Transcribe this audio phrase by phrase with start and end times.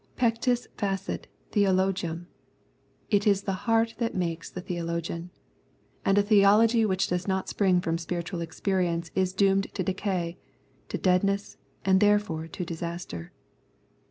[0.15, 2.25] Pectus facit theologum—
[3.11, 5.29] it is the heart that makes the theologian;
[6.03, 10.39] and a theology which does not spring from spiritual experience is doomed to decay,
[10.89, 13.31] to deadness, and therefore to disaster.